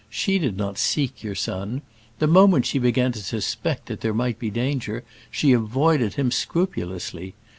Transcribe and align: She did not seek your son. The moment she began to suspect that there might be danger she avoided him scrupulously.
She 0.09 0.39
did 0.39 0.57
not 0.57 0.79
seek 0.79 1.21
your 1.21 1.35
son. 1.35 1.83
The 2.17 2.25
moment 2.25 2.65
she 2.65 2.79
began 2.79 3.11
to 3.11 3.19
suspect 3.19 3.85
that 3.85 4.01
there 4.01 4.15
might 4.15 4.39
be 4.39 4.49
danger 4.49 5.03
she 5.29 5.51
avoided 5.53 6.15
him 6.15 6.31
scrupulously. 6.31 7.35